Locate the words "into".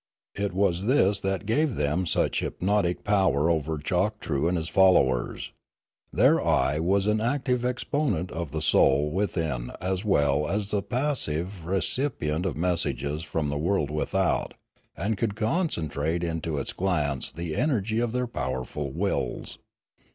16.23-16.57